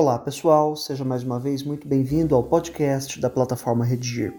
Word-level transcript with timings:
Olá 0.00 0.18
pessoal, 0.18 0.74
seja 0.76 1.04
mais 1.04 1.22
uma 1.22 1.38
vez 1.38 1.62
muito 1.62 1.86
bem-vindo 1.86 2.34
ao 2.34 2.42
podcast 2.42 3.20
da 3.20 3.28
plataforma 3.28 3.84
Redigir. 3.84 4.32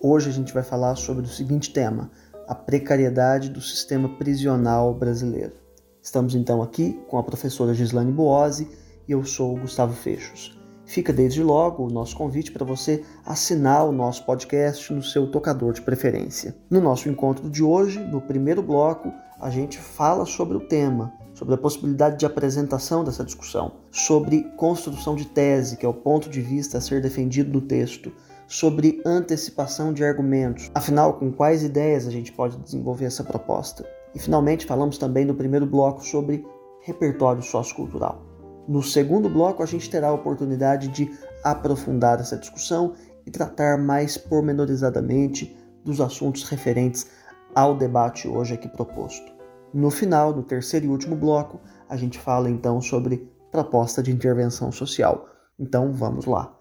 Hoje 0.00 0.30
a 0.30 0.32
gente 0.32 0.54
vai 0.54 0.62
falar 0.62 0.94
sobre 0.94 1.24
o 1.24 1.28
seguinte 1.28 1.72
tema: 1.72 2.12
a 2.46 2.54
precariedade 2.54 3.50
do 3.50 3.60
sistema 3.60 4.08
prisional 4.08 4.94
brasileiro. 4.94 5.54
Estamos 6.00 6.36
então 6.36 6.62
aqui 6.62 6.92
com 7.08 7.18
a 7.18 7.24
professora 7.24 7.74
Gislane 7.74 8.12
Boose 8.12 8.70
e 9.08 9.10
eu 9.10 9.24
sou 9.24 9.58
Gustavo 9.58 9.94
Fechos. 9.94 10.56
Fica 10.86 11.12
desde 11.12 11.42
logo 11.42 11.84
o 11.84 11.90
nosso 11.90 12.16
convite 12.16 12.52
para 12.52 12.64
você 12.64 13.02
assinar 13.26 13.84
o 13.88 13.92
nosso 13.92 14.24
podcast 14.24 14.92
no 14.92 15.02
seu 15.02 15.28
tocador 15.28 15.72
de 15.72 15.82
preferência. 15.82 16.56
No 16.70 16.80
nosso 16.80 17.08
encontro 17.08 17.50
de 17.50 17.64
hoje, 17.64 17.98
no 17.98 18.20
primeiro 18.20 18.62
bloco, 18.62 19.12
a 19.40 19.50
gente 19.50 19.76
fala 19.76 20.24
sobre 20.24 20.56
o 20.56 20.68
tema, 20.68 21.12
sobre 21.40 21.54
a 21.54 21.58
possibilidade 21.58 22.18
de 22.18 22.26
apresentação 22.26 23.02
dessa 23.02 23.24
discussão, 23.24 23.72
sobre 23.90 24.42
construção 24.58 25.16
de 25.16 25.24
tese, 25.24 25.78
que 25.78 25.86
é 25.86 25.88
o 25.88 25.94
ponto 25.94 26.28
de 26.28 26.42
vista 26.42 26.76
a 26.76 26.82
ser 26.82 27.00
defendido 27.00 27.50
no 27.50 27.62
texto, 27.62 28.12
sobre 28.46 29.00
antecipação 29.06 29.90
de 29.90 30.04
argumentos, 30.04 30.70
afinal, 30.74 31.14
com 31.14 31.32
quais 31.32 31.62
ideias 31.62 32.06
a 32.06 32.10
gente 32.10 32.30
pode 32.30 32.58
desenvolver 32.58 33.06
essa 33.06 33.24
proposta. 33.24 33.86
E 34.14 34.18
finalmente 34.18 34.66
falamos 34.66 34.98
também 34.98 35.24
no 35.24 35.34
primeiro 35.34 35.64
bloco 35.64 36.04
sobre 36.04 36.44
repertório 36.82 37.42
sociocultural. 37.42 38.20
No 38.68 38.82
segundo 38.82 39.26
bloco, 39.30 39.62
a 39.62 39.66
gente 39.66 39.88
terá 39.88 40.08
a 40.08 40.12
oportunidade 40.12 40.88
de 40.88 41.10
aprofundar 41.42 42.20
essa 42.20 42.36
discussão 42.36 42.92
e 43.24 43.30
tratar 43.30 43.78
mais 43.78 44.18
pormenorizadamente 44.18 45.56
dos 45.82 46.02
assuntos 46.02 46.42
referentes 46.42 47.06
ao 47.54 47.74
debate 47.74 48.28
hoje 48.28 48.52
aqui 48.52 48.68
proposto. 48.68 49.39
No 49.72 49.88
final, 49.88 50.34
no 50.34 50.42
terceiro 50.42 50.86
e 50.86 50.88
último 50.88 51.14
bloco, 51.14 51.60
a 51.88 51.96
gente 51.96 52.18
fala 52.18 52.50
então 52.50 52.80
sobre 52.80 53.30
proposta 53.52 54.02
de 54.02 54.10
intervenção 54.10 54.72
social. 54.72 55.28
Então 55.58 55.92
vamos 55.92 56.26
lá. 56.26 56.52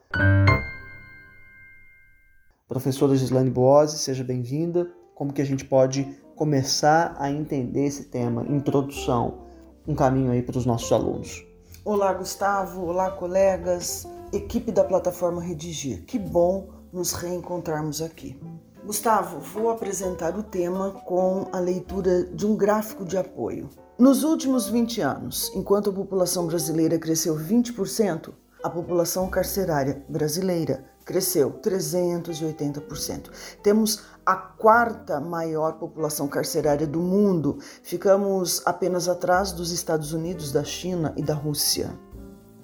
Professora 2.67 3.16
Gislaine 3.16 3.49
Boase, 3.49 3.97
seja 3.97 4.23
bem-vinda. 4.23 4.91
Como 5.16 5.33
que 5.33 5.41
a 5.41 5.45
gente 5.45 5.66
pode 5.66 6.03
começar 6.35 7.16
a 7.17 7.31
entender 7.31 7.85
esse 7.85 8.05
tema? 8.05 8.45
Introdução, 8.47 9.39
um 9.88 9.95
caminho 9.95 10.31
aí 10.31 10.44
para 10.44 10.57
os 10.57 10.66
nossos 10.67 10.91
alunos. 10.91 11.44
Olá, 11.83 12.13
Gustavo. 12.13 12.85
Olá, 12.85 13.09
colegas. 13.09 14.07
Equipe 14.31 14.71
da 14.71 14.83
plataforma 14.83 15.41
Redigir. 15.41 16.05
Que 16.05 16.19
bom 16.19 16.69
nos 16.94 17.13
reencontrarmos 17.13 18.03
aqui. 18.03 18.39
Gustavo, 18.89 19.39
vou 19.39 19.69
apresentar 19.69 20.35
o 20.35 20.41
tema 20.41 20.89
com 21.05 21.47
a 21.53 21.59
leitura 21.59 22.23
de 22.23 22.43
um 22.43 22.55
gráfico 22.55 23.05
de 23.05 23.19
apoio. 23.19 23.69
Nos 23.99 24.23
últimos 24.23 24.67
20 24.67 24.99
anos, 25.01 25.51
enquanto 25.53 25.91
a 25.91 25.93
população 25.93 26.47
brasileira 26.47 26.97
cresceu 26.97 27.35
20%, 27.35 28.33
a 28.63 28.67
população 28.67 29.29
carcerária 29.29 30.03
brasileira 30.09 30.83
cresceu 31.05 31.51
380%. 31.61 33.29
Temos 33.61 34.05
a 34.25 34.35
quarta 34.35 35.19
maior 35.19 35.73
população 35.73 36.27
carcerária 36.27 36.87
do 36.87 36.99
mundo. 36.99 37.59
Ficamos 37.83 38.63
apenas 38.65 39.07
atrás 39.07 39.51
dos 39.51 39.71
Estados 39.71 40.13
Unidos, 40.13 40.51
da 40.51 40.63
China 40.63 41.13
e 41.15 41.21
da 41.21 41.35
Rússia. 41.35 41.91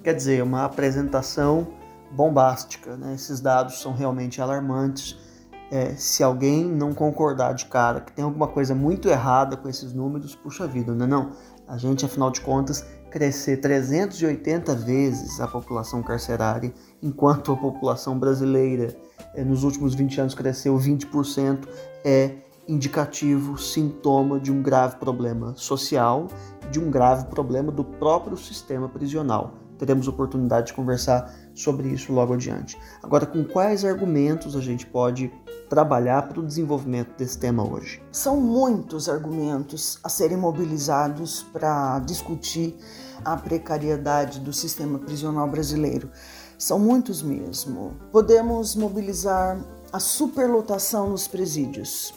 Quer 0.02 0.14
dizer, 0.14 0.42
uma 0.42 0.64
apresentação 0.64 1.68
bombástica. 2.10 2.96
Né? 2.96 3.14
Esses 3.14 3.38
dados 3.38 3.80
são 3.80 3.94
realmente 3.94 4.42
alarmantes. 4.42 5.24
É, 5.70 5.94
se 5.96 6.22
alguém 6.22 6.64
não 6.64 6.94
concordar 6.94 7.54
de 7.54 7.66
cara 7.66 8.00
que 8.00 8.12
tem 8.12 8.24
alguma 8.24 8.46
coisa 8.46 8.74
muito 8.74 9.08
errada 9.08 9.56
com 9.56 9.68
esses 9.68 9.92
números, 9.92 10.34
puxa 10.34 10.66
vida, 10.66 10.94
não 10.94 11.04
é 11.04 11.08
não? 11.08 11.32
A 11.66 11.76
gente, 11.76 12.04
afinal 12.04 12.30
de 12.30 12.40
contas, 12.40 12.86
crescer 13.10 13.56
380 13.56 14.74
vezes 14.76 15.40
a 15.40 15.48
população 15.48 16.02
carcerária, 16.02 16.72
enquanto 17.02 17.50
a 17.50 17.56
população 17.56 18.18
brasileira 18.18 18.96
eh, 19.34 19.42
nos 19.42 19.64
últimos 19.64 19.94
20 19.94 20.20
anos 20.20 20.34
cresceu 20.34 20.76
20%, 20.76 21.66
é 22.04 22.36
indicativo, 22.68 23.58
sintoma 23.58 24.38
de 24.38 24.52
um 24.52 24.62
grave 24.62 24.96
problema 24.96 25.54
social, 25.56 26.28
de 26.70 26.78
um 26.78 26.90
grave 26.90 27.26
problema 27.26 27.72
do 27.72 27.84
próprio 27.84 28.36
sistema 28.36 28.88
prisional. 28.88 29.65
Teremos 29.78 30.08
oportunidade 30.08 30.68
de 30.68 30.74
conversar 30.74 31.34
sobre 31.54 31.88
isso 31.88 32.12
logo 32.12 32.34
adiante. 32.34 32.78
Agora, 33.02 33.26
com 33.26 33.44
quais 33.44 33.84
argumentos 33.84 34.56
a 34.56 34.60
gente 34.60 34.86
pode 34.86 35.30
trabalhar 35.68 36.28
para 36.28 36.40
o 36.40 36.46
desenvolvimento 36.46 37.16
desse 37.16 37.38
tema 37.38 37.68
hoje? 37.68 38.02
São 38.12 38.40
muitos 38.40 39.08
argumentos 39.08 39.98
a 40.02 40.08
serem 40.08 40.36
mobilizados 40.36 41.42
para 41.52 41.98
discutir 42.00 42.76
a 43.24 43.36
precariedade 43.36 44.40
do 44.40 44.52
sistema 44.52 44.98
prisional 44.98 45.48
brasileiro. 45.48 46.10
São 46.58 46.78
muitos 46.78 47.22
mesmo. 47.22 47.96
Podemos 48.10 48.74
mobilizar 48.74 49.58
a 49.92 50.00
superlotação 50.00 51.10
nos 51.10 51.26
presídios, 51.28 52.14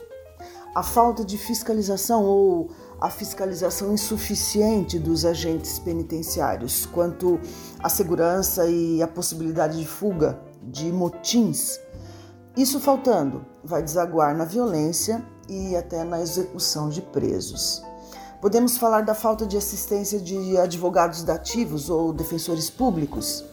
a 0.76 0.84
falta 0.84 1.26
de 1.26 1.38
fiscalização 1.38 2.24
ou 2.24 2.70
a 3.02 3.10
fiscalização 3.10 3.94
insuficiente 3.94 5.00
dos 5.00 5.26
agentes 5.26 5.80
penitenciários 5.80 6.86
quanto 6.86 7.40
à 7.80 7.90
segurança 7.90 8.66
e 8.68 9.02
à 9.02 9.08
possibilidade 9.08 9.78
de 9.78 9.86
fuga 9.86 10.40
de 10.62 10.92
motins. 10.92 11.80
Isso 12.58 12.80
faltando, 12.80 13.46
vai 13.64 13.82
desaguar 13.82 14.36
na 14.36 14.44
violência 14.44 15.24
e 15.48 15.76
até 15.76 16.04
na 16.04 16.22
execução 16.22 16.90
de 16.90 17.02
presos. 17.02 17.82
Podemos 18.42 18.78
falar 18.78 19.02
da 19.02 19.14
falta 19.14 19.46
de 19.46 19.58
assistência 19.58 20.20
de 20.20 20.58
advogados 20.58 21.24
dativos 21.24 21.90
ou 21.90 22.14
defensores 22.14 22.70
públicos, 22.70 23.44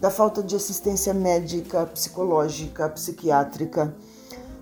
da 0.00 0.10
falta 0.10 0.42
de 0.42 0.56
assistência 0.56 1.12
médica, 1.12 1.84
psicológica, 1.86 2.88
psiquiátrica, 2.88 3.94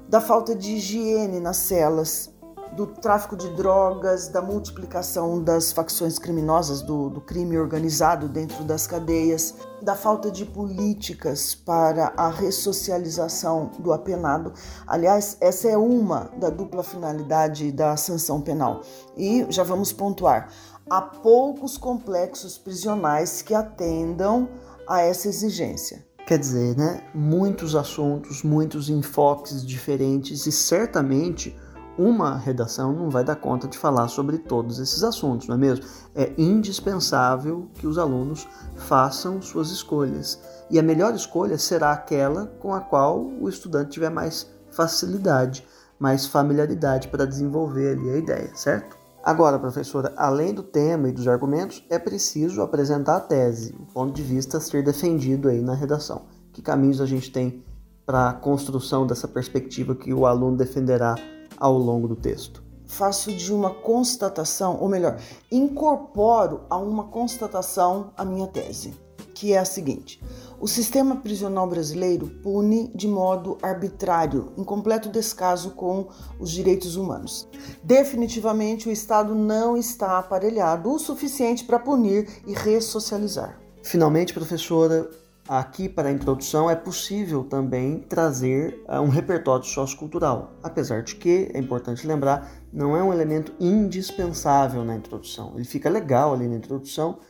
da 0.08 0.20
falta 0.20 0.54
de 0.54 0.72
higiene 0.72 1.38
nas 1.38 1.58
celas, 1.58 2.30
do 2.78 2.86
tráfico 2.86 3.36
de 3.36 3.48
drogas, 3.56 4.28
da 4.28 4.40
multiplicação 4.40 5.42
das 5.42 5.72
facções 5.72 6.16
criminosas, 6.16 6.80
do, 6.80 7.10
do, 7.10 7.20
crime 7.20 7.58
organizado 7.58 8.28
dentro 8.28 8.62
das 8.62 8.86
cadeias, 8.86 9.52
da 9.82 9.96
falta 9.96 10.30
de 10.30 10.44
políticas 10.44 11.56
para 11.56 12.12
a 12.16 12.28
ressocialização 12.28 13.72
do 13.80 13.92
apenado. 13.92 14.52
Aliás, 14.86 15.36
essa 15.40 15.68
é 15.68 15.76
uma 15.76 16.30
da 16.36 16.50
dupla 16.50 16.84
finalidade 16.84 17.72
da 17.72 17.96
sanção 17.96 18.40
penal. 18.40 18.82
E 19.16 19.44
já 19.50 19.64
vamos 19.64 19.92
pontuar: 19.92 20.48
há 20.88 21.02
poucos 21.02 21.76
complexos 21.76 22.56
prisionais 22.56 23.42
que 23.42 23.54
atendam 23.54 24.48
a 24.86 25.02
essa 25.02 25.26
exigência. 25.26 26.06
Quer 26.28 26.38
dizer, 26.38 26.76
né? 26.76 27.02
Muitos 27.12 27.74
assuntos, 27.74 28.44
muitos 28.44 28.88
enfoques 28.88 29.66
diferentes 29.66 30.46
e 30.46 30.52
certamente 30.52 31.56
uma 31.98 32.36
redação 32.36 32.92
não 32.92 33.10
vai 33.10 33.24
dar 33.24 33.34
conta 33.34 33.66
de 33.66 33.76
falar 33.76 34.06
sobre 34.06 34.38
todos 34.38 34.78
esses 34.78 35.02
assuntos, 35.02 35.48
não 35.48 35.56
é 35.56 35.58
mesmo? 35.58 35.84
É 36.14 36.32
indispensável 36.38 37.68
que 37.74 37.86
os 37.86 37.98
alunos 37.98 38.46
façam 38.76 39.42
suas 39.42 39.70
escolhas. 39.70 40.40
E 40.70 40.78
a 40.78 40.82
melhor 40.82 41.12
escolha 41.14 41.58
será 41.58 41.92
aquela 41.92 42.46
com 42.60 42.72
a 42.72 42.80
qual 42.80 43.20
o 43.20 43.48
estudante 43.48 43.90
tiver 43.90 44.10
mais 44.10 44.48
facilidade, 44.70 45.66
mais 45.98 46.24
familiaridade 46.26 47.08
para 47.08 47.26
desenvolver 47.26 47.98
ali 47.98 48.10
a 48.10 48.16
ideia, 48.16 48.50
certo? 48.54 48.96
Agora, 49.24 49.58
professora, 49.58 50.14
além 50.16 50.54
do 50.54 50.62
tema 50.62 51.08
e 51.08 51.12
dos 51.12 51.26
argumentos, 51.26 51.84
é 51.90 51.98
preciso 51.98 52.62
apresentar 52.62 53.16
a 53.16 53.20
tese, 53.20 53.74
o 53.78 53.92
ponto 53.92 54.14
de 54.14 54.22
vista 54.22 54.58
a 54.58 54.60
ser 54.60 54.84
defendido 54.84 55.48
aí 55.48 55.60
na 55.60 55.74
redação. 55.74 56.26
Que 56.52 56.62
caminhos 56.62 57.00
a 57.00 57.06
gente 57.06 57.32
tem 57.32 57.64
para 58.06 58.30
a 58.30 58.32
construção 58.32 59.06
dessa 59.06 59.26
perspectiva 59.26 59.94
que 59.94 60.14
o 60.14 60.24
aluno 60.24 60.56
defenderá 60.56 61.16
ao 61.58 61.76
longo 61.76 62.08
do 62.08 62.16
texto? 62.16 62.62
Faço 62.86 63.32
de 63.32 63.52
uma 63.52 63.70
constatação, 63.70 64.78
ou 64.80 64.88
melhor, 64.88 65.20
incorporo 65.52 66.62
a 66.70 66.76
uma 66.78 67.04
constatação 67.04 68.12
a 68.16 68.24
minha 68.24 68.46
tese, 68.46 68.94
que 69.34 69.52
é 69.52 69.58
a 69.58 69.64
seguinte: 69.64 70.22
o 70.60 70.66
sistema 70.66 71.16
prisional 71.16 71.68
brasileiro 71.68 72.26
pune 72.42 72.90
de 72.94 73.06
modo 73.06 73.58
arbitrário, 73.62 74.52
em 74.56 74.64
completo 74.64 75.08
descaso 75.08 75.70
com 75.72 76.08
os 76.40 76.50
direitos 76.50 76.96
humanos. 76.96 77.46
Definitivamente, 77.84 78.88
o 78.88 78.92
Estado 78.92 79.34
não 79.34 79.76
está 79.76 80.18
aparelhado 80.18 80.90
o 80.90 80.98
suficiente 80.98 81.64
para 81.64 81.78
punir 81.78 82.42
e 82.46 82.54
ressocializar. 82.54 83.60
Finalmente, 83.82 84.34
professora, 84.34 85.08
Aqui, 85.48 85.88
para 85.88 86.10
a 86.10 86.12
introdução, 86.12 86.70
é 86.70 86.76
possível 86.76 87.42
também 87.42 88.00
trazer 88.00 88.84
uh, 88.86 89.00
um 89.00 89.08
repertório 89.08 89.64
sociocultural, 89.64 90.52
apesar 90.62 91.02
de 91.02 91.14
que, 91.14 91.50
é 91.54 91.58
importante 91.58 92.06
lembrar, 92.06 92.52
não 92.70 92.94
é 92.94 93.02
um 93.02 93.10
elemento 93.10 93.54
indispensável 93.58 94.84
na 94.84 94.94
introdução. 94.94 95.54
Ele 95.54 95.64
fica 95.64 95.88
legal 95.88 96.34
ali 96.34 96.46
na 96.46 96.56
introdução, 96.56 97.20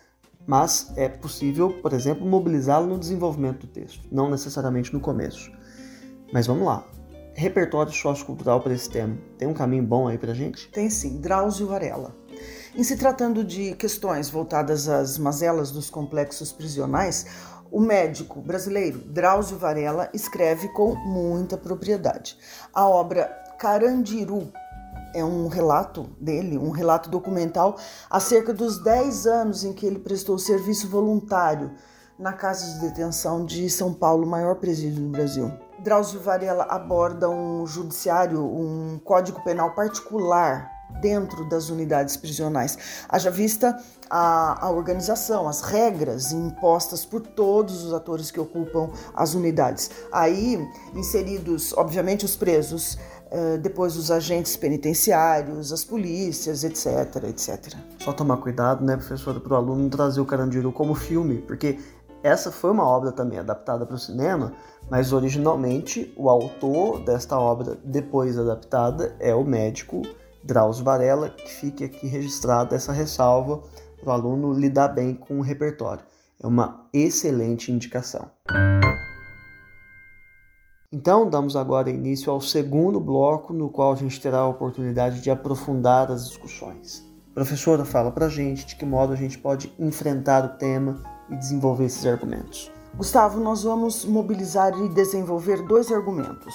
mas 0.45 0.93
é 0.97 1.09
possível, 1.09 1.71
por 1.81 1.93
exemplo, 1.93 2.27
mobilizá-lo 2.27 2.89
no 2.89 2.99
desenvolvimento 2.99 3.61
do 3.61 3.73
texto, 3.73 4.09
não 4.11 4.29
necessariamente 4.29 4.93
no 4.93 4.99
começo. 4.99 5.53
Mas 6.33 6.45
vamos 6.45 6.67
lá. 6.67 6.85
Repertório 7.35 7.93
sociocultural 7.93 8.61
para 8.61 8.75
esse 8.75 8.91
tema. 8.91 9.17
Tem 9.39 9.47
um 9.47 9.55
caminho 9.55 9.85
bom 9.85 10.09
aí 10.09 10.19
para 10.19 10.35
gente? 10.35 10.69
Tem 10.71 10.91
sim, 10.91 11.21
Drauzio 11.21 11.69
Varela. 11.69 12.13
Em 12.75 12.83
se 12.83 12.97
tratando 12.97 13.43
de 13.43 13.75
questões 13.75 14.29
voltadas 14.29 14.89
às 14.89 15.19
mazelas 15.19 15.71
dos 15.71 15.89
complexos 15.89 16.53
prisionais, 16.53 17.27
O 17.71 17.81
médico 17.81 18.41
brasileiro 18.41 18.99
Drauzio 18.99 19.59
Varela 19.59 20.09
escreve 20.15 20.69
com 20.69 20.95
muita 20.95 21.57
propriedade. 21.57 22.39
A 22.73 22.89
obra 22.89 23.27
Carandiru 23.59 24.51
é 25.15 25.25
um 25.25 25.49
relato 25.49 26.09
dele, 26.21 26.57
um 26.57 26.71
relato 26.71 27.11
documental 27.11 27.77
acerca 28.11 28.55
dos 28.55 28.83
10 28.83 29.27
anos 29.27 29.65
em 29.65 29.73
que 29.73 29.85
ele 29.85 29.99
prestou 29.99 30.39
serviço 30.39 30.89
voluntário 30.89 31.73
na 32.19 32.33
Casa 32.33 32.73
de 32.73 32.81
Detenção 32.81 33.45
de 33.45 33.69
São 33.71 33.93
Paulo, 33.93 34.27
maior 34.27 34.57
presídio 34.57 35.03
do 35.03 35.11
Brasil. 35.11 35.53
Drauzio 35.79 36.21
Varela 36.21 36.65
aborda 36.65 37.29
um 37.29 37.67
judiciário, 37.67 38.45
um 38.45 38.99
código 39.05 39.43
penal 39.45 39.75
particular 39.75 40.78
dentro 41.01 41.49
das 41.49 41.71
unidades 41.71 42.17
prisionais. 42.17 43.05
Haja 43.09 43.31
vista 43.31 43.79
a, 44.11 44.67
a, 44.67 44.71
organização, 44.71 45.49
as 45.49 45.61
regras 45.61 46.33
impostas 46.33 47.05
por 47.05 47.21
todos 47.21 47.85
os 47.85 47.93
atores 47.93 48.31
que 48.31 48.41
ocupam 48.41 48.91
as 49.15 49.35
unidades. 49.35 49.91
Aí, 50.11 50.59
inseridos, 50.95 51.73
obviamente, 51.77 52.25
os 52.25 52.37
presos, 52.37 52.99
eh, 53.31 53.59
depois 53.59 53.97
os 53.97 54.11
agentes 54.11 54.57
penitenciários, 54.57 55.73
as 55.73 55.85
polícias, 55.85 56.65
etc, 56.65 57.25
etc. 57.29 57.75
Só 57.99 58.13
tomar 58.13 58.39
cuidado, 58.39 58.85
né, 58.85 58.97
professora, 58.97 59.39
para 59.39 59.53
o 59.53 59.57
aluno 59.57 59.91
trazer 59.91 60.21
o 60.21 60.25
Carandiru 60.25 60.73
como 60.73 60.95
filme, 60.95 61.39
porque 61.43 61.79
essa 62.23 62.51
foi 62.51 62.71
uma 62.71 62.85
obra 62.85 63.13
também 63.13 63.39
adaptada 63.39 63.85
para 63.85 63.95
o 63.95 63.99
cinema, 63.99 64.53
mas 64.91 65.13
originalmente 65.13 66.13
o 66.17 66.29
autor 66.31 67.01
desta 67.01 67.39
obra, 67.39 67.79
depois 67.85 68.39
adaptada, 68.39 69.15
é 69.21 69.35
o 69.35 69.45
médico 69.45 70.03
Drauzio 70.49 70.83
Varela, 70.83 71.29
que 71.29 71.47
fique 71.47 71.85
aqui 71.85 72.07
registrada 72.07 72.75
essa 72.75 72.91
ressalva 72.91 73.61
para 74.01 74.09
o 74.09 74.13
aluno 74.13 74.55
lidar 74.55 74.89
bem 74.89 75.15
com 75.15 75.39
o 75.39 75.43
repertório. 75.43 76.03
É 76.43 76.47
uma 76.47 76.89
excelente 76.91 77.71
indicação. 77.71 78.31
Então, 80.91 81.29
damos 81.29 81.55
agora 81.55 81.91
início 81.91 82.33
ao 82.33 82.41
segundo 82.41 82.99
bloco, 82.99 83.53
no 83.53 83.69
qual 83.69 83.93
a 83.93 83.97
gente 83.97 84.19
terá 84.19 84.39
a 84.39 84.49
oportunidade 84.49 85.21
de 85.21 85.31
aprofundar 85.31 86.11
as 86.11 86.27
discussões. 86.27 87.07
Professora, 87.35 87.85
fala 87.85 88.11
para 88.11 88.31
gente 88.31 88.65
de 88.65 88.77
que 88.77 88.87
modo 88.87 89.13
a 89.13 89.17
gente 89.17 89.37
pode 89.37 89.71
enfrentar 89.79 90.47
o 90.47 90.57
tema 90.57 91.03
e 91.29 91.37
desenvolver 91.37 91.85
esses 91.85 92.07
argumentos. 92.07 92.73
Gustavo, 92.97 93.39
nós 93.39 93.65
vamos 93.65 94.07
mobilizar 94.07 94.73
e 94.83 94.89
desenvolver 94.89 95.61
dois 95.67 95.93
argumentos 95.93 96.55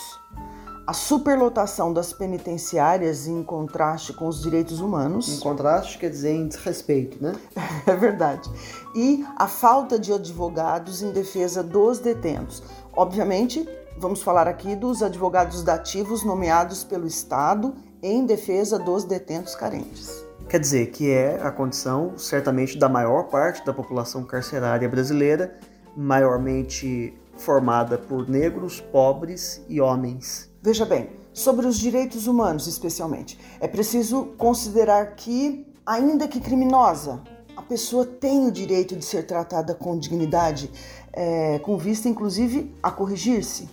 a 0.85 0.94
superlotação 0.94 1.94
das 1.94 2.12
penitenciárias 2.12 3.25
em 3.25 3.41
contraste 3.41 4.12
com 4.12 4.27
os 4.27 4.41
direitos 4.41 4.81
humanos. 4.81 5.30
Em 5.30 5.39
contraste 5.39 5.97
quer 5.97 6.09
dizer 6.09 6.31
em 6.31 6.47
desrespeito, 6.47 7.24
né? 7.24 7.33
é 7.88 7.95
verdade. 7.95 8.50
E 8.94 9.25
a 9.38 9.47
falta 9.47 9.97
de 9.97 10.12
advogados 10.12 11.01
em 11.01 11.12
defesa 11.12 11.63
dos 11.63 12.00
detentos. 12.00 12.62
Obviamente, 12.94 13.68
vamos 13.97 14.21
falar 14.21 14.47
aqui 14.47 14.75
dos 14.75 15.01
advogados 15.01 15.63
dativos 15.63 16.24
nomeados 16.24 16.83
pelo 16.83 17.07
Estado 17.07 17.74
em 18.01 18.25
defesa 18.25 18.77
dos 18.77 19.06
detentos 19.06 19.56
carentes. 19.56 20.24
Quer 20.50 20.59
dizer 20.59 20.88
que 20.88 21.09
é 21.09 21.41
a 21.41 21.50
condição, 21.50 22.18
certamente, 22.18 22.77
da 22.77 22.89
maior 22.89 23.24
parte 23.30 23.65
da 23.65 23.74
população 23.74 24.25
carcerária 24.25 24.88
brasileira, 24.89 25.57
maiormente 25.95 27.13
formada 27.38 27.97
por 27.97 28.30
negros, 28.30 28.81
pobres 28.81 29.63
e 29.69 29.80
homens. 29.80 30.53
Veja 30.65 30.86
bem, 30.86 31.10
sobre 31.33 31.68
os 31.68 31.77
direitos 31.77 32.25
humanos 32.25 32.68
especialmente, 32.68 33.38
é 33.60 33.68
preciso 33.68 34.27
considerar 34.38 35.13
que, 35.13 35.68
ainda 35.86 36.25
que 36.25 36.39
criminosa, 36.39 37.21
a 37.54 37.62
pessoa 37.62 38.06
tem 38.06 38.48
o 38.48 38.51
direito 38.51 38.95
de 38.95 39.04
ser 39.04 39.27
tratada 39.27 39.75
com 39.75 40.00
dignidade, 40.00 40.71
é, 41.12 41.60
com 41.60 41.77
vista 41.77 42.07
inclusive 42.07 42.74
a 42.81 42.89
corrigir-se. 42.89 43.68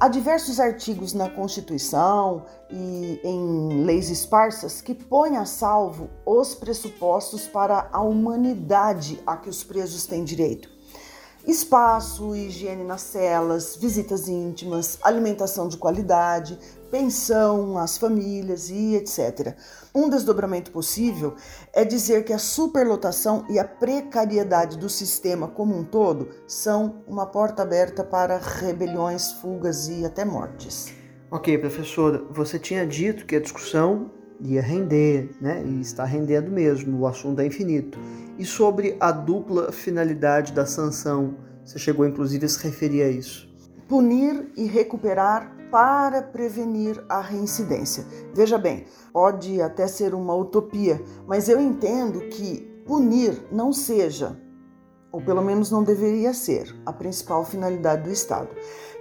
Há 0.00 0.08
diversos 0.08 0.58
artigos 0.58 1.12
na 1.12 1.30
Constituição 1.30 2.46
e 2.68 3.20
em 3.22 3.84
leis 3.84 4.10
esparsas 4.10 4.80
que 4.80 4.94
põem 4.94 5.36
a 5.36 5.44
salvo 5.44 6.10
os 6.26 6.52
pressupostos 6.52 7.46
para 7.46 7.88
a 7.92 8.00
humanidade 8.00 9.22
a 9.24 9.36
que 9.36 9.48
os 9.48 9.62
presos 9.62 10.04
têm 10.04 10.24
direito. 10.24 10.77
Espaço, 11.48 12.36
higiene 12.36 12.84
nas 12.84 13.00
celas, 13.00 13.74
visitas 13.74 14.28
íntimas, 14.28 14.98
alimentação 15.00 15.66
de 15.66 15.78
qualidade, 15.78 16.58
pensão 16.90 17.78
às 17.78 17.96
famílias 17.96 18.68
e 18.68 18.96
etc. 18.96 19.56
Um 19.94 20.10
desdobramento 20.10 20.70
possível 20.70 21.36
é 21.72 21.86
dizer 21.86 22.22
que 22.26 22.34
a 22.34 22.38
superlotação 22.38 23.46
e 23.48 23.58
a 23.58 23.64
precariedade 23.64 24.76
do 24.76 24.90
sistema 24.90 25.48
como 25.48 25.74
um 25.74 25.84
todo 25.84 26.28
são 26.46 27.02
uma 27.06 27.24
porta 27.24 27.62
aberta 27.62 28.04
para 28.04 28.36
rebeliões, 28.36 29.32
fugas 29.32 29.88
e 29.88 30.04
até 30.04 30.26
mortes. 30.26 30.92
Ok, 31.30 31.56
professora, 31.56 32.22
você 32.30 32.58
tinha 32.58 32.86
dito 32.86 33.24
que 33.24 33.36
a 33.36 33.40
discussão 33.40 34.10
ia 34.40 34.62
render, 34.62 35.30
né? 35.40 35.62
E 35.64 35.80
está 35.80 36.04
rendendo 36.04 36.50
mesmo, 36.50 37.00
o 37.00 37.06
assunto 37.06 37.40
é 37.40 37.46
infinito. 37.46 37.98
E 38.38 38.44
sobre 38.44 38.96
a 39.00 39.10
dupla 39.10 39.72
finalidade 39.72 40.52
da 40.52 40.64
sanção, 40.64 41.34
você 41.64 41.78
chegou 41.78 42.06
inclusive 42.06 42.46
a 42.46 42.48
se 42.48 42.62
referir 42.62 43.02
a 43.02 43.08
isso. 43.08 43.48
Punir 43.88 44.52
e 44.56 44.64
recuperar 44.64 45.56
para 45.70 46.22
prevenir 46.22 47.02
a 47.08 47.20
reincidência. 47.20 48.04
Veja 48.34 48.56
bem, 48.56 48.86
pode 49.12 49.60
até 49.60 49.86
ser 49.86 50.14
uma 50.14 50.34
utopia, 50.34 51.02
mas 51.26 51.48
eu 51.48 51.60
entendo 51.60 52.20
que 52.28 52.82
punir 52.86 53.42
não 53.52 53.72
seja, 53.72 54.40
ou 55.12 55.20
pelo 55.20 55.42
menos 55.42 55.70
não 55.70 55.82
deveria 55.82 56.32
ser, 56.32 56.74
a 56.86 56.92
principal 56.92 57.44
finalidade 57.44 58.04
do 58.04 58.12
Estado. 58.12 58.48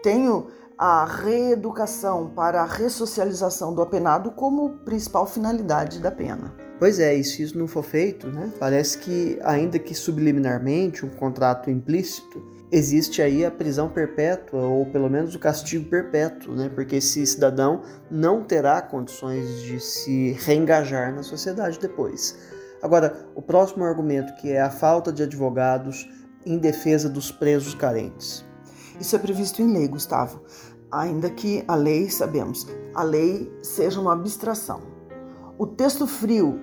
Tenho 0.03 0.47
a 0.77 1.05
reeducação 1.05 2.29
para 2.29 2.61
a 2.61 2.65
ressocialização 2.65 3.73
do 3.73 3.81
apenado 3.81 4.29
como 4.31 4.77
principal 4.85 5.25
finalidade 5.25 5.99
da 5.99 6.11
pena. 6.11 6.53
Pois 6.77 6.99
é, 6.99 7.15
e 7.15 7.23
se 7.23 7.41
isso 7.41 7.57
não 7.57 7.67
for 7.67 7.83
feito, 7.83 8.27
né, 8.27 8.51
parece 8.59 8.99
que, 8.99 9.39
ainda 9.43 9.79
que 9.79 9.95
subliminarmente, 9.95 11.03
um 11.03 11.09
contrato 11.09 11.71
implícito, 11.71 12.45
existe 12.71 13.19
aí 13.23 13.43
a 13.43 13.49
prisão 13.49 13.89
perpétua, 13.89 14.61
ou 14.61 14.85
pelo 14.85 15.09
menos 15.09 15.33
o 15.33 15.39
castigo 15.39 15.89
perpétuo, 15.89 16.53
né, 16.53 16.69
porque 16.69 16.97
esse 16.97 17.25
cidadão 17.25 17.81
não 18.11 18.43
terá 18.43 18.79
condições 18.79 19.63
de 19.63 19.79
se 19.79 20.33
reengajar 20.41 21.15
na 21.15 21.23
sociedade 21.23 21.79
depois. 21.79 22.37
Agora, 22.83 23.27
o 23.33 23.41
próximo 23.41 23.83
argumento, 23.83 24.35
que 24.35 24.51
é 24.51 24.61
a 24.61 24.69
falta 24.69 25.11
de 25.11 25.23
advogados 25.23 26.07
em 26.45 26.59
defesa 26.59 27.09
dos 27.09 27.31
presos 27.31 27.73
carentes. 27.73 28.45
Isso 28.99 29.15
é 29.15 29.19
previsto 29.19 29.61
em 29.61 29.73
lei, 29.73 29.87
Gustavo. 29.87 30.43
Ainda 30.91 31.29
que 31.29 31.63
a 31.67 31.75
lei, 31.75 32.09
sabemos, 32.09 32.65
a 32.93 33.03
lei 33.03 33.51
seja 33.61 33.99
uma 33.99 34.13
abstração. 34.13 34.81
O 35.57 35.67
texto 35.67 36.07
frio 36.07 36.61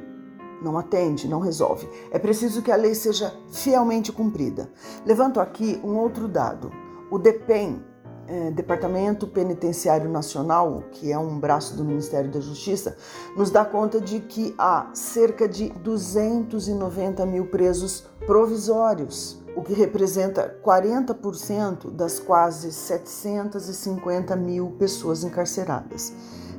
não 0.62 0.78
atende, 0.78 1.28
não 1.28 1.40
resolve. 1.40 1.86
É 2.10 2.18
preciso 2.18 2.62
que 2.62 2.72
a 2.72 2.76
lei 2.76 2.94
seja 2.94 3.34
fielmente 3.52 4.10
cumprida. 4.10 4.70
Levanto 5.04 5.40
aqui 5.40 5.78
um 5.84 5.96
outro 5.96 6.26
dado. 6.26 6.70
O 7.10 7.18
DEPEN, 7.18 7.84
é, 8.26 8.50
Departamento 8.50 9.26
Penitenciário 9.26 10.08
Nacional, 10.08 10.84
que 10.90 11.12
é 11.12 11.18
um 11.18 11.38
braço 11.38 11.76
do 11.76 11.84
Ministério 11.84 12.30
da 12.30 12.40
Justiça, 12.40 12.96
nos 13.36 13.50
dá 13.50 13.62
conta 13.62 14.00
de 14.00 14.20
que 14.20 14.54
há 14.56 14.88
cerca 14.94 15.46
de 15.46 15.68
290 15.68 17.26
mil 17.26 17.46
presos 17.46 18.06
provisórios 18.26 19.43
o 19.56 19.62
que 19.62 19.72
representa 19.72 20.58
40% 20.64 21.90
das 21.90 22.18
quase 22.18 22.72
750 22.72 24.34
mil 24.36 24.72
pessoas 24.78 25.24
encarceradas. 25.24 26.12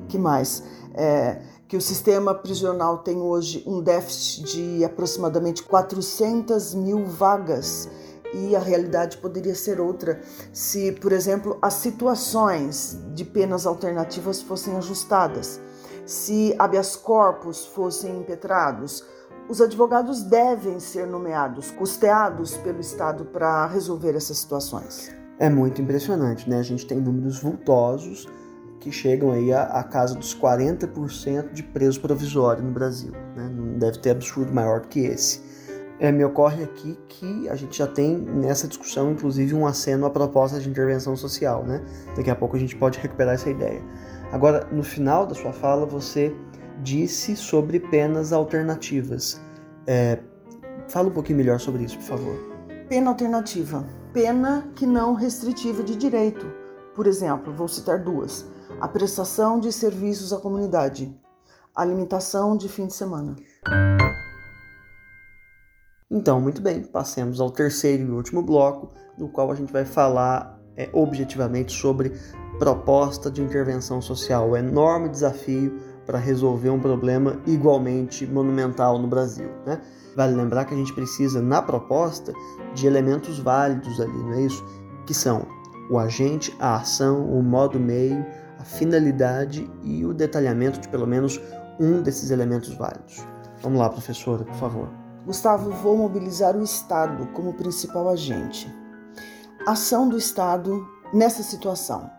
Que 0.07 0.17
mais? 0.17 0.63
É, 0.93 1.41
que 1.67 1.75
o 1.75 1.81
sistema 1.81 2.33
prisional 2.33 2.99
tem 2.99 3.17
hoje 3.17 3.63
um 3.65 3.81
déficit 3.81 4.43
de 4.43 4.85
aproximadamente 4.85 5.63
400 5.63 6.75
mil 6.75 7.05
vagas 7.05 7.89
e 8.33 8.55
a 8.55 8.59
realidade 8.59 9.17
poderia 9.17 9.55
ser 9.55 9.79
outra 9.79 10.21
se, 10.51 10.91
por 10.91 11.11
exemplo, 11.11 11.57
as 11.61 11.75
situações 11.75 12.97
de 13.13 13.23
penas 13.23 13.65
alternativas 13.65 14.41
fossem 14.41 14.75
ajustadas, 14.75 15.59
se 16.05 16.53
habeas 16.59 16.95
corpus 16.95 17.65
fossem 17.65 18.19
impetrados, 18.19 19.03
os 19.47 19.61
advogados 19.61 20.23
devem 20.23 20.79
ser 20.79 21.05
nomeados, 21.05 21.71
custeados 21.71 22.57
pelo 22.57 22.79
Estado 22.79 23.25
para 23.25 23.67
resolver 23.67 24.15
essas 24.15 24.37
situações. 24.37 25.15
É 25.37 25.49
muito 25.49 25.81
impressionante, 25.81 26.49
né? 26.49 26.59
A 26.59 26.63
gente 26.63 26.85
tem 26.85 26.99
números 26.99 27.39
vultosos 27.39 28.27
que 28.79 28.91
chegam 28.91 29.31
aí 29.31 29.51
a 29.51 29.83
casa 29.83 30.15
dos 30.15 30.35
40% 30.39 31.51
de 31.51 31.63
preso 31.63 31.99
provisório 31.99 32.63
no 32.63 32.71
Brasil. 32.71 33.11
Né? 33.35 33.49
Não 33.51 33.79
deve 33.79 33.97
ter 33.97 34.11
absurdo 34.11 34.53
maior 34.53 34.81
que 34.81 34.99
esse. 34.99 35.41
É, 35.99 36.11
me 36.11 36.23
ocorre 36.23 36.63
aqui 36.63 36.97
que 37.07 37.49
a 37.49 37.55
gente 37.55 37.77
já 37.77 37.87
tem 37.87 38.15
nessa 38.15 38.67
discussão, 38.67 39.11
inclusive, 39.11 39.55
um 39.55 39.65
aceno 39.65 40.05
à 40.05 40.09
proposta 40.09 40.59
de 40.59 40.69
intervenção 40.69 41.15
social. 41.15 41.63
Né? 41.63 41.81
Daqui 42.15 42.29
a 42.29 42.35
pouco 42.35 42.55
a 42.55 42.59
gente 42.59 42.75
pode 42.75 42.99
recuperar 42.99 43.33
essa 43.33 43.49
ideia. 43.49 43.81
Agora, 44.31 44.67
no 44.71 44.83
final 44.83 45.25
da 45.25 45.33
sua 45.33 45.51
fala, 45.51 45.85
você 45.85 46.35
disse 46.81 47.35
sobre 47.35 47.79
penas 47.79 48.33
alternativas. 48.33 49.41
É, 49.87 50.19
fala 50.87 51.09
um 51.09 51.11
pouquinho 51.11 51.37
melhor 51.37 51.59
sobre 51.59 51.83
isso, 51.83 51.97
por 51.97 52.05
favor. 52.05 52.35
Pena 52.89 53.09
alternativa 53.09 53.85
pena 54.15 54.65
que 54.77 54.85
não 54.85 55.13
restritiva 55.13 55.83
de 55.83 55.93
direito. 55.93 56.49
Por 56.95 57.05
exemplo, 57.05 57.53
vou 57.53 57.67
citar 57.67 58.01
duas: 58.01 58.45
a 58.79 58.87
prestação 58.87 59.59
de 59.59 59.73
serviços 59.73 60.31
à 60.31 60.39
comunidade, 60.39 61.13
a 61.75 61.83
limitação 61.83 62.55
de 62.55 62.69
fim 62.69 62.87
de 62.87 62.93
semana. 62.93 63.35
Então, 66.09 66.39
muito 66.39 66.61
bem, 66.61 66.81
passemos 66.81 67.41
ao 67.41 67.51
terceiro 67.51 68.03
e 68.03 68.11
último 68.11 68.41
bloco, 68.41 68.93
no 69.17 69.27
qual 69.27 69.51
a 69.51 69.55
gente 69.55 69.73
vai 69.73 69.83
falar 69.83 70.61
é, 70.77 70.89
objetivamente 70.93 71.73
sobre 71.73 72.13
proposta 72.57 73.29
de 73.29 73.41
intervenção 73.41 74.01
social, 74.01 74.51
o 74.51 74.55
enorme 74.55 75.09
desafio 75.09 75.77
para 76.05 76.19
resolver 76.19 76.69
um 76.69 76.79
problema 76.79 77.39
igualmente 77.45 78.25
monumental 78.25 78.99
no 78.99 79.07
Brasil. 79.07 79.49
Né? 79.65 79.81
Vale 80.15 80.35
lembrar 80.35 80.65
que 80.65 80.73
a 80.73 80.77
gente 80.77 80.93
precisa, 80.93 81.41
na 81.41 81.61
proposta, 81.61 82.33
de 82.73 82.87
elementos 82.87 83.39
válidos 83.39 83.99
ali, 83.99 84.17
não 84.17 84.33
é 84.33 84.41
isso? 84.41 84.63
Que 85.05 85.13
são 85.13 85.45
o 85.89 85.97
agente, 85.97 86.55
a 86.59 86.75
ação, 86.75 87.29
o 87.29 87.43
modo 87.43 87.79
meio, 87.79 88.25
a 88.59 88.63
finalidade 88.63 89.69
e 89.83 90.05
o 90.05 90.13
detalhamento 90.13 90.79
de 90.79 90.87
pelo 90.87 91.05
menos 91.05 91.39
um 91.79 92.01
desses 92.01 92.31
elementos 92.31 92.73
válidos. 92.75 93.25
Vamos 93.61 93.79
lá, 93.79 93.89
professora, 93.89 94.43
por 94.43 94.55
favor. 94.55 94.89
Gustavo, 95.25 95.71
vou 95.71 95.97
mobilizar 95.97 96.55
o 96.55 96.63
Estado 96.63 97.27
como 97.33 97.53
principal 97.53 98.09
agente. 98.09 98.71
Ação 99.67 100.07
do 100.07 100.17
Estado 100.17 100.85
nessa 101.13 101.41
situação 101.41 102.09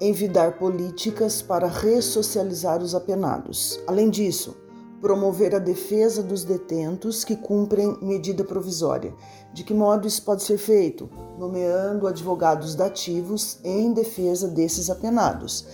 envidar 0.00 0.58
políticas 0.58 1.42
para 1.42 1.66
ressocializar 1.66 2.82
os 2.82 2.94
apenados. 2.94 3.78
Além 3.86 4.08
disso, 4.08 4.56
promover 5.00 5.54
a 5.54 5.58
defesa 5.58 6.22
dos 6.22 6.44
detentos 6.44 7.24
que 7.24 7.36
cumprem 7.36 7.96
medida 8.02 8.44
provisória. 8.44 9.14
De 9.52 9.64
que 9.64 9.74
modo 9.74 10.06
isso 10.06 10.22
pode 10.22 10.42
ser 10.42 10.58
feito? 10.58 11.08
Nomeando 11.38 12.06
advogados 12.06 12.74
dativos 12.74 13.58
em 13.64 13.92
defesa 13.92 14.48
desses 14.48 14.90
apenados. 14.90 15.66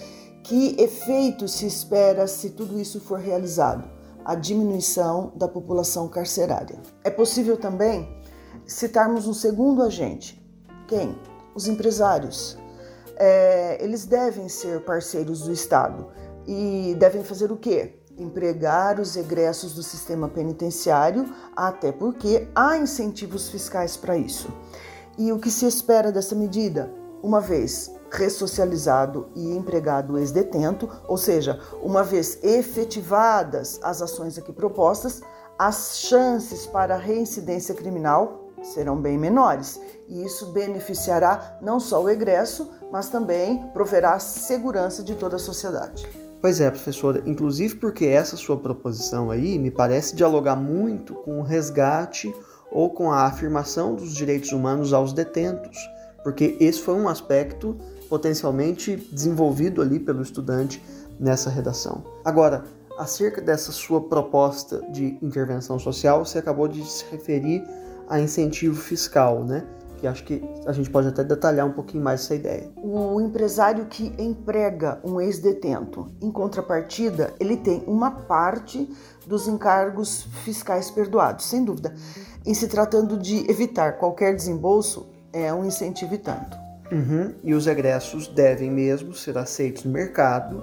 Que 0.42 0.80
efeito 0.80 1.48
se 1.48 1.66
espera 1.66 2.26
se 2.26 2.50
tudo 2.50 2.78
isso 2.78 3.00
for 3.00 3.18
realizado? 3.18 3.88
A 4.24 4.34
diminuição 4.34 5.32
da 5.36 5.46
população 5.46 6.08
carcerária. 6.08 6.80
É 7.04 7.10
possível 7.10 7.56
também 7.56 8.08
citarmos 8.64 9.26
um 9.26 9.34
segundo 9.34 9.82
agente. 9.82 10.40
Quem? 10.88 11.16
Os 11.54 11.66
empresários 11.68 12.56
é, 13.16 13.82
eles 13.82 14.04
devem 14.04 14.48
ser 14.48 14.80
parceiros 14.82 15.42
do 15.42 15.52
Estado 15.52 16.08
e 16.46 16.94
devem 16.98 17.24
fazer 17.24 17.50
o 17.50 17.56
quê? 17.56 17.96
Empregar 18.18 19.00
os 19.00 19.16
egressos 19.16 19.74
do 19.74 19.82
sistema 19.82 20.28
penitenciário, 20.28 21.28
até 21.54 21.92
porque 21.92 22.48
há 22.54 22.76
incentivos 22.78 23.48
fiscais 23.48 23.96
para 23.96 24.16
isso. 24.16 24.48
E 25.18 25.32
o 25.32 25.38
que 25.38 25.50
se 25.50 25.66
espera 25.66 26.12
dessa 26.12 26.34
medida? 26.34 26.90
Uma 27.22 27.40
vez 27.40 27.90
ressocializado 28.10 29.28
e 29.34 29.56
empregado 29.56 30.12
o 30.12 30.18
ex-detento, 30.18 30.88
ou 31.08 31.16
seja, 31.16 31.60
uma 31.82 32.04
vez 32.04 32.38
efetivadas 32.42 33.80
as 33.82 34.00
ações 34.00 34.38
aqui 34.38 34.52
propostas, 34.52 35.20
as 35.58 35.98
chances 35.98 36.66
para 36.66 36.96
reincidência 36.96 37.74
criminal 37.74 38.45
serão 38.62 38.96
bem 38.96 39.18
menores. 39.18 39.80
E 40.08 40.24
isso 40.24 40.52
beneficiará 40.52 41.58
não 41.60 41.80
só 41.80 42.02
o 42.02 42.08
egresso, 42.08 42.70
mas 42.90 43.08
também 43.08 43.62
proverá 43.72 44.14
a 44.14 44.18
segurança 44.18 45.02
de 45.02 45.14
toda 45.14 45.36
a 45.36 45.40
sociedade. 45.40 46.06
Pois 46.40 46.60
é, 46.60 46.70
professora, 46.70 47.22
inclusive 47.26 47.76
porque 47.76 48.06
essa 48.06 48.36
sua 48.36 48.56
proposição 48.56 49.30
aí 49.30 49.58
me 49.58 49.70
parece 49.70 50.14
dialogar 50.14 50.56
muito 50.56 51.14
com 51.14 51.40
o 51.40 51.42
resgate 51.42 52.32
ou 52.70 52.90
com 52.90 53.10
a 53.10 53.22
afirmação 53.22 53.94
dos 53.94 54.14
direitos 54.14 54.52
humanos 54.52 54.92
aos 54.92 55.12
detentos, 55.12 55.78
porque 56.22 56.56
esse 56.60 56.80
foi 56.80 56.94
um 56.94 57.08
aspecto 57.08 57.76
potencialmente 58.08 58.96
desenvolvido 59.10 59.80
ali 59.80 59.98
pelo 59.98 60.22
estudante 60.22 60.82
nessa 61.18 61.48
redação. 61.50 62.04
Agora, 62.24 62.64
acerca 62.98 63.40
dessa 63.40 63.72
sua 63.72 64.00
proposta 64.00 64.80
de 64.90 65.18
intervenção 65.22 65.78
social, 65.78 66.24
você 66.24 66.38
acabou 66.38 66.68
de 66.68 66.84
se 66.84 67.04
referir 67.10 67.64
a 68.08 68.20
incentivo 68.20 68.76
fiscal, 68.76 69.44
né? 69.44 69.64
Que 69.98 70.06
acho 70.06 70.24
que 70.24 70.42
a 70.66 70.72
gente 70.72 70.90
pode 70.90 71.08
até 71.08 71.24
detalhar 71.24 71.66
um 71.66 71.72
pouquinho 71.72 72.04
mais 72.04 72.20
essa 72.20 72.34
ideia. 72.34 72.70
O 72.76 73.20
empresário 73.20 73.86
que 73.86 74.12
emprega 74.18 75.00
um 75.02 75.20
ex-detento, 75.20 76.10
em 76.20 76.30
contrapartida, 76.30 77.34
ele 77.40 77.56
tem 77.56 77.82
uma 77.86 78.10
parte 78.10 78.88
dos 79.26 79.48
encargos 79.48 80.28
fiscais 80.44 80.90
perdoados, 80.90 81.46
sem 81.46 81.64
dúvida. 81.64 81.94
Em 82.44 82.52
se 82.52 82.68
tratando 82.68 83.16
de 83.16 83.50
evitar 83.50 83.98
qualquer 83.98 84.36
desembolso, 84.36 85.06
é 85.32 85.52
um 85.52 85.64
incentivo 85.64 86.14
e 86.14 86.18
tanto. 86.18 86.56
Uhum. 86.92 87.34
E 87.42 87.54
os 87.54 87.66
egressos 87.66 88.28
devem 88.28 88.70
mesmo 88.70 89.14
ser 89.14 89.36
aceitos 89.38 89.84
no 89.84 89.90
mercado 89.90 90.62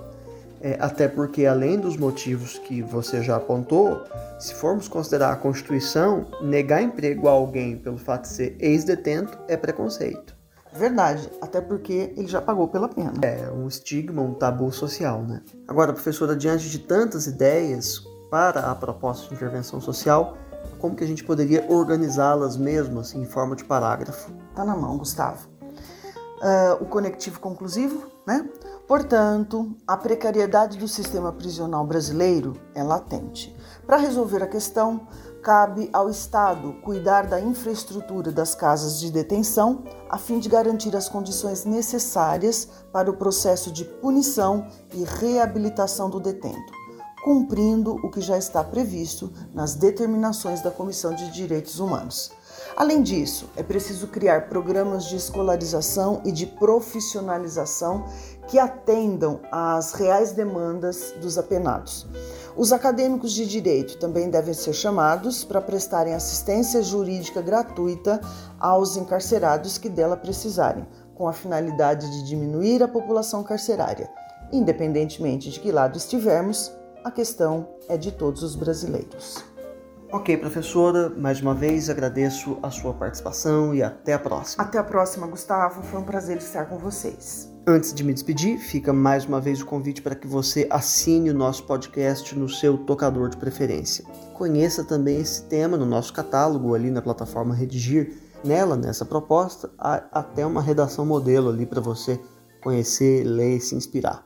é, 0.64 0.78
até 0.80 1.10
porque, 1.10 1.46
além 1.46 1.78
dos 1.78 1.98
motivos 1.98 2.58
que 2.58 2.82
você 2.82 3.22
já 3.22 3.36
apontou, 3.36 4.02
se 4.40 4.54
formos 4.54 4.88
considerar 4.88 5.34
a 5.34 5.36
Constituição, 5.36 6.26
negar 6.42 6.82
emprego 6.82 7.28
a 7.28 7.32
alguém 7.32 7.78
pelo 7.78 7.98
fato 7.98 8.22
de 8.22 8.30
ser 8.30 8.56
ex-detento 8.62 9.38
é 9.50 9.58
preconceito. 9.58 10.34
Verdade, 10.72 11.30
até 11.42 11.60
porque 11.60 12.14
ele 12.16 12.28
já 12.28 12.42
pagou 12.42 12.70
pela 12.70 12.88
pena. 12.88 13.14
É 13.22 13.52
um 13.52 13.68
estigma, 13.68 14.22
um 14.22 14.34
tabu 14.34 14.72
social, 14.72 15.22
né? 15.22 15.42
Agora, 15.68 15.92
professora, 15.92 16.34
diante 16.34 16.70
de 16.70 16.80
tantas 16.80 17.28
ideias 17.28 18.02
para 18.32 18.72
a 18.72 18.74
proposta 18.74 19.28
de 19.28 19.36
intervenção 19.36 19.82
social, 19.82 20.38
como 20.80 20.96
que 20.96 21.04
a 21.04 21.08
gente 21.08 21.26
poderia 21.26 21.66
organizá-las 21.70 22.56
mesmo, 22.56 23.02
assim, 23.02 23.22
em 23.22 23.26
forma 23.26 23.54
de 23.56 23.66
parágrafo? 23.66 24.32
Tá 24.56 24.64
na 24.64 24.76
mão, 24.78 24.98
Gustavo. 24.98 25.48
Uh, 26.42 26.82
o 26.82 26.86
conectivo 26.86 27.40
conclusivo, 27.40 28.13
né? 28.26 28.50
Portanto, 28.88 29.76
a 29.88 29.96
precariedade 29.98 30.78
do 30.78 30.88
sistema 30.88 31.32
prisional 31.32 31.86
brasileiro 31.86 32.54
é 32.74 32.84
latente. 32.84 33.56
Para 33.86 33.98
resolver 33.98 34.42
a 34.44 34.48
questão, 34.48 35.08
cabe 35.42 35.90
ao 35.92 36.10
Estado 36.10 36.74
cuidar 36.82 37.28
da 37.28 37.40
infraestrutura 37.40 38.32
das 38.32 38.56
casas 38.56 39.00
de 39.00 39.12
detenção 39.12 39.84
a 40.10 40.18
fim 40.18 40.40
de 40.40 40.48
garantir 40.48 40.96
as 40.96 41.10
condições 41.10 41.66
necessárias 41.66 42.68
para 42.92 43.10
o 43.10 43.18
processo 43.18 43.72
de 43.72 43.84
punição 43.84 44.68
e 44.94 45.04
reabilitação 45.04 46.10
do 46.10 46.20
detento, 46.20 46.72
cumprindo 47.24 47.96
o 47.96 48.10
que 48.10 48.22
já 48.22 48.38
está 48.38 48.64
previsto 48.64 49.32
nas 49.54 49.76
determinações 49.76 50.62
da 50.62 50.72
Comissão 50.72 51.14
de 51.14 51.30
Direitos 51.32 51.80
Humanos. 51.80 52.32
Além 52.76 53.04
disso, 53.04 53.50
é 53.56 53.62
preciso 53.62 54.08
criar 54.08 54.50
programas 54.50 55.06
de 55.06 55.16
escolarização 55.16 56.22
e 56.26 56.32
de 56.32 56.48
profissionalização 56.48 58.06
que 58.48 58.58
atendam 58.58 59.40
às 59.52 59.94
reais 59.94 60.32
demandas 60.32 61.14
dos 61.22 61.38
apenados. 61.38 62.08
Os 62.56 62.74
acadêmicos 62.74 63.32
de 63.32 63.46
direito 63.46 63.98
também 63.98 64.30
devem 64.30 64.54
ser 64.54 64.74
chamados 64.74 65.44
para 65.44 65.62
prestarem 65.62 66.14
assistência 66.14 66.82
jurídica 66.82 67.42
gratuita 67.42 68.20
aos 68.60 68.98
encarcerados 68.98 69.78
que 69.78 69.90
dela 69.90 70.18
precisarem, 70.18 70.88
com 71.16 71.28
a 71.28 71.34
finalidade 71.34 72.10
de 72.10 72.28
diminuir 72.28 72.82
a 72.82 72.88
população 72.88 73.44
carcerária. 73.44 74.10
Independentemente 74.52 75.52
de 75.52 75.60
que 75.60 75.72
lado 75.72 75.98
estivermos, 75.98 76.72
a 77.04 77.12
questão 77.12 77.68
é 77.88 77.98
de 77.98 78.12
todos 78.12 78.42
os 78.44 78.56
brasileiros. 78.56 79.53
Ok, 80.14 80.38
professora, 80.38 81.10
mais 81.10 81.42
uma 81.42 81.56
vez 81.56 81.90
agradeço 81.90 82.60
a 82.62 82.70
sua 82.70 82.94
participação 82.94 83.74
e 83.74 83.82
até 83.82 84.14
a 84.14 84.20
próxima. 84.20 84.64
Até 84.64 84.78
a 84.78 84.84
próxima, 84.84 85.26
Gustavo. 85.26 85.82
Foi 85.82 86.00
um 86.00 86.04
prazer 86.04 86.38
estar 86.38 86.66
com 86.66 86.78
vocês. 86.78 87.52
Antes 87.66 87.92
de 87.92 88.04
me 88.04 88.14
despedir, 88.14 88.60
fica 88.60 88.94
mais 88.94 89.26
uma 89.26 89.42
vez 89.42 89.60
o 89.60 89.66
convite 89.66 90.04
para 90.04 90.14
que 90.14 90.28
você 90.28 90.68
assine 90.70 91.32
o 91.32 91.34
nosso 91.34 91.64
podcast 91.64 92.38
no 92.38 92.48
seu 92.48 92.78
tocador 92.78 93.28
de 93.28 93.38
preferência. 93.38 94.06
Conheça 94.36 94.84
também 94.84 95.20
esse 95.20 95.46
tema 95.46 95.78
no 95.78 95.86
nosso 95.86 96.14
catálogo 96.14 96.76
ali 96.76 96.92
na 96.92 97.02
plataforma 97.02 97.56
Redigir. 97.56 98.14
Nela, 98.44 98.78
nessa 98.78 99.06
proposta, 99.06 99.72
há 99.80 100.04
até 100.12 100.46
uma 100.46 100.62
redação 100.62 101.08
modelo 101.08 101.50
ali 101.50 101.66
para 101.66 101.82
você 101.82 102.22
conhecer, 102.62 103.24
ler 103.24 103.58
e 103.58 103.60
se 103.60 103.74
inspirar. 103.74 104.24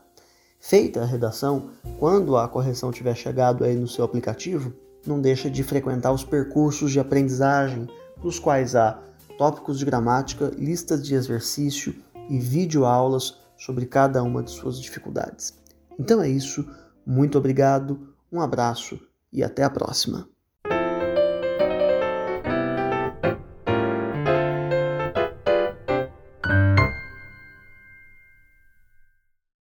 Feita 0.59 1.01
a 1.01 1.05
redação, 1.05 1.69
quando 1.97 2.35
a 2.35 2.45
correção 2.49 2.91
tiver 2.91 3.15
chegado 3.15 3.63
aí 3.63 3.73
no 3.73 3.87
seu 3.87 4.03
aplicativo, 4.03 4.73
não 5.07 5.21
deixa 5.21 5.49
de 5.49 5.63
frequentar 5.63 6.11
os 6.11 6.23
percursos 6.23 6.91
de 6.91 6.99
aprendizagem, 6.99 7.87
nos 8.23 8.39
quais 8.39 8.75
há 8.75 8.99
tópicos 9.37 9.79
de 9.79 9.85
gramática, 9.85 10.51
listas 10.57 11.05
de 11.05 11.15
exercício 11.15 11.95
e 12.29 12.39
videoaulas 12.39 13.39
sobre 13.57 13.85
cada 13.85 14.21
uma 14.23 14.43
de 14.43 14.51
suas 14.51 14.79
dificuldades. 14.79 15.53
Então 15.99 16.21
é 16.21 16.29
isso, 16.29 16.67
muito 17.05 17.37
obrigado, 17.37 18.13
um 18.31 18.41
abraço 18.41 18.99
e 19.31 19.43
até 19.43 19.63
a 19.63 19.69
próxima. 19.69 20.27